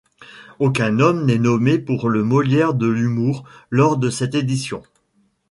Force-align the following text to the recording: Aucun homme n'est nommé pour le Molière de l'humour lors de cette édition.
Aucun 0.57 0.97
homme 0.97 1.25
n'est 1.27 1.37
nommé 1.37 1.77
pour 1.77 2.09
le 2.09 2.23
Molière 2.23 2.73
de 2.73 2.87
l'humour 2.87 3.43
lors 3.69 3.97
de 3.99 4.09
cette 4.09 4.33
édition. 4.33 4.81